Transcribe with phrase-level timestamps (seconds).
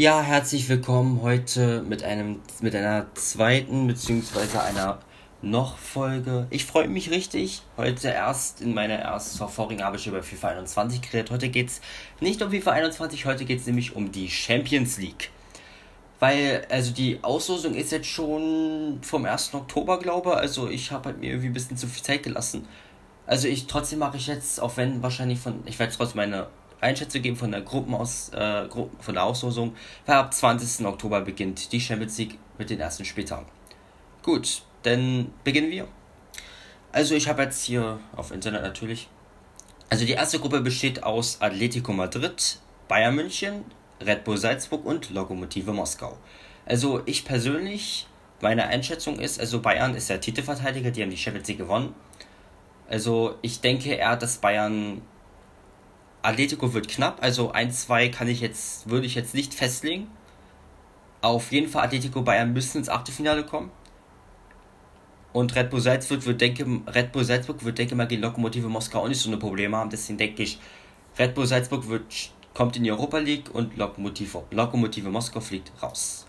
[0.00, 5.00] Ja, herzlich willkommen heute mit einem mit einer zweiten beziehungsweise einer
[5.42, 6.46] noch Folge.
[6.48, 7.60] Ich freue mich richtig.
[7.76, 11.30] Heute erst in meiner ersten vorigen habe ich über FIFA 21 geredet.
[11.30, 11.82] Heute geht es
[12.18, 15.28] nicht um FIFA 21, heute geht es nämlich um die Champions League.
[16.18, 19.52] Weil, also die Auslosung ist jetzt schon vom 1.
[19.52, 20.36] Oktober, glaube ich.
[20.36, 22.66] Also ich habe halt mir irgendwie ein bisschen zu viel Zeit gelassen.
[23.26, 26.46] Also ich trotzdem mache ich jetzt, auch wenn wahrscheinlich von, ich werde trotzdem meine
[26.80, 29.74] Einschätzung geben von der Gruppenaus, äh, von der Auslosung,
[30.06, 30.86] weil ab 20.
[30.86, 33.46] Oktober beginnt die Champions League mit den ersten Spieltagen.
[34.22, 35.88] Gut, dann beginnen wir.
[36.92, 39.08] Also ich habe jetzt hier auf Internet natürlich.
[39.88, 42.58] Also die erste Gruppe besteht aus Atletico Madrid,
[42.88, 43.64] Bayern München,
[44.00, 46.16] Red Bull Salzburg und Lokomotive Moskau.
[46.66, 48.06] Also ich persönlich,
[48.40, 51.94] meine Einschätzung ist, also Bayern ist der Titelverteidiger, die haben die Champions League gewonnen.
[52.88, 55.02] Also ich denke eher, dass Bayern
[56.22, 60.08] Atletico wird knapp, also 1-2 kann ich jetzt, würde ich jetzt nicht festlegen.
[61.22, 63.70] Auf jeden Fall Atletico Bayern müssen ins Achtelfinale kommen.
[65.32, 69.02] Und Red Bull Salzburg wird, denke, Red Bull Salzburg wird, denke mal, gegen Lokomotive Moskau
[69.02, 69.90] auch nicht so eine Probleme haben.
[69.90, 70.58] Deswegen denke ich,
[71.18, 72.04] Red Bull Salzburg wird,
[72.52, 76.26] kommt in die Europa League und Lokomotive, Lokomotive Moskau fliegt raus.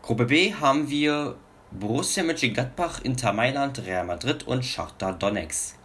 [0.00, 1.36] Gruppe B haben wir
[1.70, 5.76] Borussia Mönchengladbach, Inter Mailand, Real Madrid und Schachter Donetsk.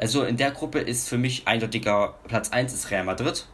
[0.00, 3.44] Also in der Gruppe ist für mich eindeutiger Platz 1 ist Real Madrid.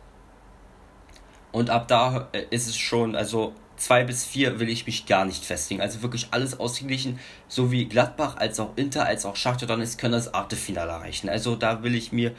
[1.50, 5.24] Und ab da äh, ist es schon, also 2 bis 4 will ich mich gar
[5.24, 5.82] nicht festlegen.
[5.82, 7.18] Also wirklich alles ausgeglichen.
[7.48, 11.28] So wie Gladbach als auch Inter als auch Schachter Donetsk können das Achtelfinale erreichen.
[11.28, 12.32] Also da will ich mir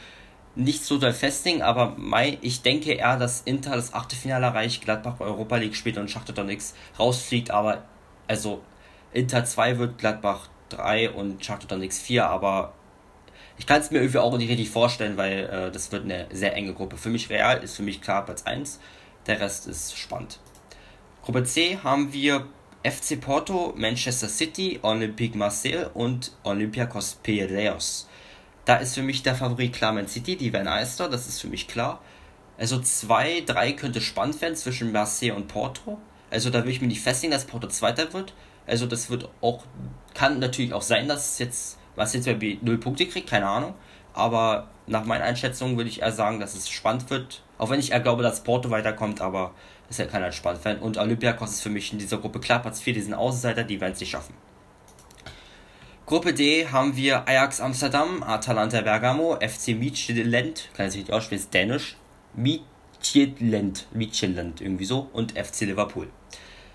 [0.55, 5.19] nicht so doll festlegen, aber mein, ich denke eher, dass Inter das Achtelfinale erreicht, Gladbach
[5.19, 7.83] Europa League spielt und Schachter Donetsk rausfliegt, aber
[8.27, 8.61] also
[9.11, 12.73] Inter 2 wird Gladbach 3 und Schachter Donetsk 4, aber
[13.57, 16.55] ich kann es mir irgendwie auch nicht richtig vorstellen, weil äh, das wird eine sehr
[16.55, 16.97] enge Gruppe.
[16.97, 18.79] Für mich Real ist für mich klar Platz 1,
[19.25, 20.39] der Rest ist spannend.
[21.23, 22.47] Gruppe C haben wir
[22.83, 28.07] FC Porto, Manchester City, Olympique Marseille und Olympiakos Piraeus.
[28.65, 31.47] Da ist für mich der Favorit klar Man City, die werden Eister, das ist für
[31.47, 32.01] mich klar.
[32.57, 35.97] Also 2, 3 könnte spannend werden zwischen Marseille und Porto.
[36.29, 38.33] Also da will ich mir nicht festlegen, dass Porto Zweiter wird.
[38.65, 39.63] Also das wird auch,
[40.13, 43.73] kann natürlich auch sein, dass es jetzt, was jetzt bei 0 Punkte kriegt, keine Ahnung.
[44.13, 47.43] Aber nach meinen Einschätzungen würde ich eher sagen, dass es spannend wird.
[47.57, 49.51] Auch wenn ich eher glaube, dass Porto weiterkommt, aber
[49.89, 50.79] ist ja keiner Sportfan.
[50.79, 53.81] Und Olympiakos ist für mich in dieser Gruppe klar Platz 4, die sind Außenseiter, die
[53.81, 54.33] werden es nicht schaffen.
[56.05, 61.53] Gruppe D haben wir Ajax Amsterdam, Atalanta Bergamo, FC Midtjylland, kann ich nicht aussprechen, ist
[61.53, 61.97] dänisch,
[62.33, 66.07] Midtjylland, Midtjylland irgendwie so und FC Liverpool.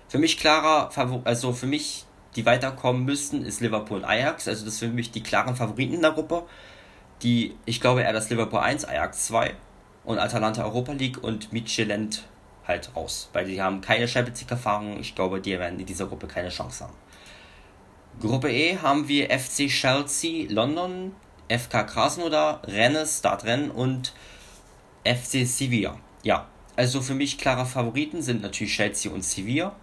[0.07, 0.91] Für mich klarer,
[1.23, 5.11] also für mich, die weiterkommen müssen, ist Liverpool und Ajax, also das sind für mich
[5.11, 6.43] die klaren Favoriten in der Gruppe.
[7.21, 9.55] Die, ich glaube eher, dass Liverpool 1, Ajax 2
[10.03, 12.23] und Atalanta Europa League und Midtjylland
[12.67, 14.99] halt raus, weil die haben keine Champions League Erfahrung.
[14.99, 16.93] Ich glaube, die werden in dieser Gruppe keine Chance haben.
[18.19, 21.13] Gruppe E haben wir FC Chelsea London,
[21.49, 24.13] FK Krasnodar, Rennes, Startrennen und
[25.03, 25.97] FC Sevilla.
[26.23, 29.75] Ja, also für mich klare Favoriten sind natürlich Chelsea und Sevilla.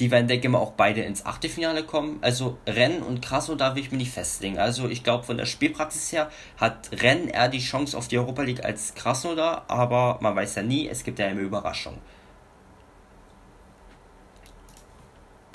[0.00, 2.18] Die werden, denke ich mal, auch beide ins Achtelfinale kommen.
[2.20, 4.58] Also Rennen und Krasnodar will ich mir nicht festlegen.
[4.58, 8.42] Also ich glaube, von der Spielpraxis her hat Rennen eher die Chance auf die Europa
[8.42, 11.98] League als Krasnodar, aber man weiß ja nie, es gibt ja eine Überraschung.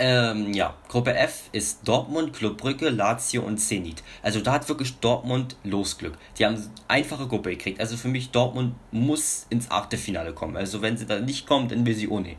[0.01, 4.01] Ähm, ja, Gruppe F ist Dortmund, Club Brügge, Lazio und Zenit.
[4.23, 6.17] Also da hat wirklich Dortmund Losglück.
[6.37, 7.81] Die haben einfache Gruppe gekriegt.
[7.81, 10.55] Also für mich, Dortmund muss ins Achtelfinale kommen.
[10.55, 12.37] Also wenn sie da nicht kommt, dann will sie ohne.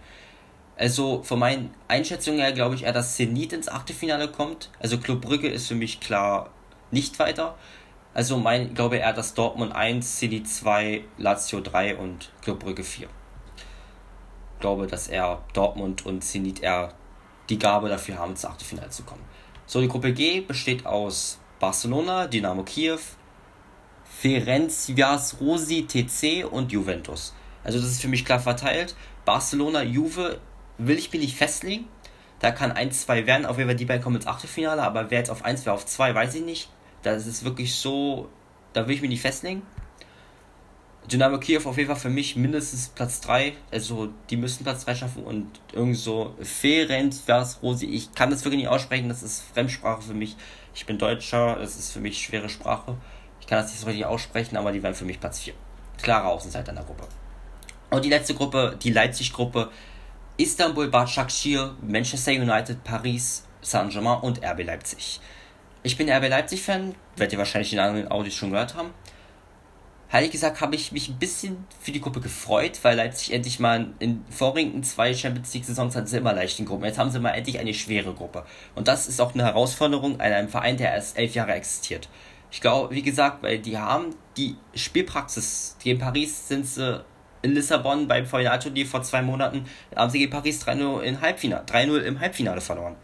[0.81, 4.71] Also von meinen Einschätzungen her glaube ich eher, dass Zenit ins Achtelfinale kommt.
[4.81, 6.49] Also Club Brügge ist für mich klar
[6.91, 7.55] nicht weiter.
[8.15, 13.09] Also mein glaube eher, dass Dortmund 1, Zenit 2, Lazio 3 und Club Brügge 4.
[13.09, 16.95] Ich glaube, dass er Dortmund und Zenit eher
[17.51, 19.25] die Gabe dafür haben, ins Achtelfinale zu kommen.
[19.67, 23.01] So, die Gruppe G besteht aus Barcelona, Dynamo Kiew,
[24.23, 27.35] Ferencváros Rosi TC und Juventus.
[27.65, 28.95] Also das ist für mich klar verteilt.
[29.27, 30.41] Barcelona, Juve
[30.87, 31.87] will ich mir nicht festlegen.
[32.41, 33.47] Da kann 1, 2 werden.
[33.47, 34.83] Auf jeden Fall die beiden kommen ins Achtelfinale.
[34.83, 36.69] Aber wer jetzt auf 1, wer auf 2, weiß ich nicht.
[37.03, 38.29] Das ist wirklich so.
[38.73, 39.63] Da will ich mich nicht festlegen.
[41.11, 43.55] Dynamo Kiew auf jeden Fall für mich mindestens Platz 3.
[43.71, 47.15] Also die müssen Platz 3 schaffen und irgend so Ferenc
[47.63, 47.87] Rosi.
[47.87, 49.09] Ich kann das wirklich nicht aussprechen.
[49.09, 50.37] Das ist Fremdsprache für mich.
[50.75, 51.57] Ich bin Deutscher.
[51.57, 52.97] Das ist für mich schwere Sprache.
[53.41, 55.55] Ich kann das nicht so richtig aussprechen, aber die werden für mich Platz 4.
[56.01, 57.09] Klare Außenseiter in der Gruppe.
[57.91, 59.71] Und die letzte Gruppe, die Leipzig-Gruppe,
[60.41, 65.21] Istanbul, Başakşehir, Manchester United, Paris, Saint-Germain und RB Leipzig.
[65.83, 68.89] Ich bin RB Leipzig-Fan, werdet ihr wahrscheinlich in anderen Audios schon gehört haben.
[70.11, 73.93] Heilig gesagt habe ich mich ein bisschen für die Gruppe gefreut, weil Leipzig endlich mal
[73.99, 76.87] in vorigen zwei Champions League Saisons hatten sie immer leichten Gruppen.
[76.87, 78.47] Jetzt haben sie mal endlich eine schwere Gruppe.
[78.75, 82.09] Und das ist auch eine Herausforderung an einem Verein, der erst elf Jahre existiert.
[82.51, 85.77] Ich glaube, wie gesagt, weil die haben die Spielpraxis.
[85.83, 87.05] Gegen Paris sind sie
[87.43, 89.65] in Lissabon beim Finalturnier vor zwei Monaten,
[89.95, 92.97] haben sie gegen Paris 3-0 im Halbfinale, 3-0 im Halbfinale verloren.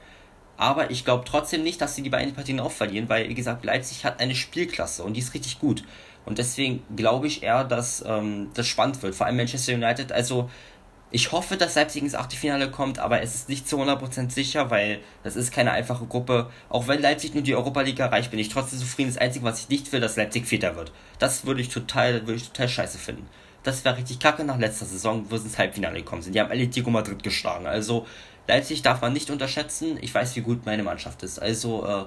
[0.57, 3.65] Aber ich glaube trotzdem nicht, dass sie die beiden Partien auch verlieren, weil, wie gesagt,
[3.65, 5.85] Leipzig hat eine Spielklasse und die ist richtig gut.
[6.25, 9.15] Und deswegen glaube ich eher, dass ähm, das spannend wird.
[9.15, 10.13] Vor allem Manchester United.
[10.13, 10.51] Also
[11.13, 14.99] ich hoffe, dass Leipzig ins Achtelfinale kommt, aber es ist nicht zu 100% sicher, weil
[15.23, 16.51] das ist keine einfache Gruppe.
[16.69, 19.11] Auch wenn Leipzig nur die Europa League erreicht, bin ich trotzdem zufrieden.
[19.11, 20.91] Das Einzige, was ich nicht will, dass Leipzig Vierter wird.
[21.21, 23.29] Das würde ich total, würde ich total scheiße finden.
[23.67, 26.35] Das wäre richtig kacke nach letzter Saison, wo sie ins Halbfinale gekommen sind.
[26.35, 27.67] Die haben Atletico Madrid geschlagen.
[27.67, 28.07] Also
[28.47, 29.99] Leipzig darf man nicht unterschätzen.
[30.01, 31.41] Ich weiß, wie gut meine Mannschaft ist.
[31.41, 32.05] Also äh,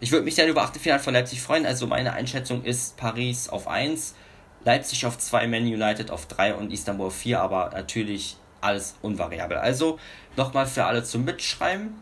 [0.00, 1.64] ich würde mich sehr über Achtelfinale von Leipzig freuen.
[1.64, 4.16] Also meine Einschätzung ist Paris auf 1,
[4.64, 9.58] Leipzig auf 2, Man United auf 3 und Istanbul auf 4, aber natürlich alles unvariabel.
[9.58, 10.00] Also
[10.36, 11.94] nochmal für alle zum Mitschreiben.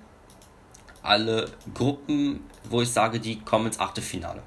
[1.02, 4.42] Alle Gruppen, wo ich sage, die kommen ins Achtelfinale.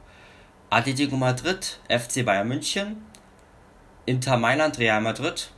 [0.71, 3.05] Atletico Madrid, FC Bayern München,
[4.05, 5.51] Inter Mailand, Real Madrid,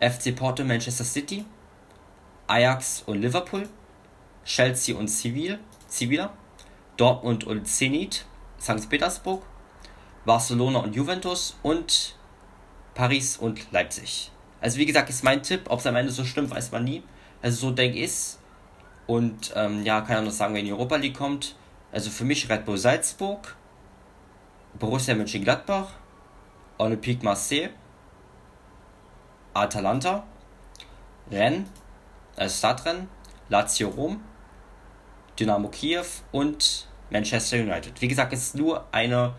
[0.00, 1.44] FC Porto, Manchester City,
[2.46, 3.68] Ajax und Liverpool,
[4.44, 5.58] Chelsea und Sevilla,
[5.88, 6.32] Sevilla
[6.96, 8.24] Dortmund und Zenit,
[8.60, 8.88] St.
[8.88, 9.42] Petersburg,
[10.24, 12.16] Barcelona und Juventus und
[12.94, 14.30] Paris und Leipzig.
[14.60, 15.62] Also wie gesagt, ist mein Tipp.
[15.68, 17.02] Ob es am Ende so stimmt, weiß man nie.
[17.42, 18.12] Also so denke ich
[19.06, 21.54] Und ähm, ja, kann auch noch sagen, wenn die Europa League kommt.
[21.92, 23.54] Also für mich Red Bull Salzburg,
[24.78, 25.90] Borussia Mönchengladbach,
[26.78, 27.70] Olympique Marseille,
[29.54, 30.24] Atalanta,
[31.30, 31.66] Rennes,
[32.36, 33.08] äh Stadtrennen,
[33.48, 34.22] Lazio Rom,
[35.38, 38.00] Dynamo Kiew und Manchester United.
[38.00, 39.34] Wie gesagt, es ist nur eine,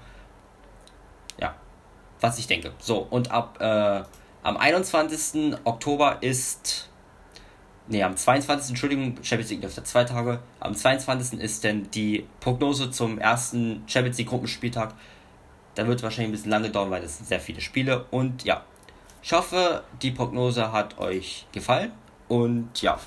[1.40, 1.56] ja,
[2.20, 2.74] was ich denke.
[2.80, 4.04] So, und ab äh,
[4.44, 5.58] am 21.
[5.66, 6.90] Oktober ist,
[7.88, 8.70] nee, am 22.
[8.70, 10.40] Entschuldigung, Champions League läuft zwei Tage.
[10.60, 11.40] Am 22.
[11.40, 14.94] ist denn die Prognose zum ersten Champions League Gruppenspieltag.
[15.78, 18.06] Da wird wahrscheinlich ein bisschen lange dauern, weil es sind sehr viele Spiele.
[18.10, 18.66] Und ja,
[19.22, 21.92] ich hoffe, die Prognose hat euch gefallen.
[22.28, 23.00] Und ja,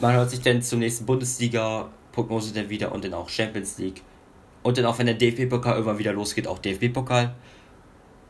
[0.00, 4.02] man hört sich dann zur nächsten Bundesliga-Prognose dann wieder und dann auch Champions League.
[4.64, 7.36] Und dann auch, wenn der DFB-Pokal irgendwann wieder losgeht, auch DFB-Pokal.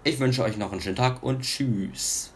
[0.04, 2.34] Ich wünsche euch noch einen schönen Tag und tschüss.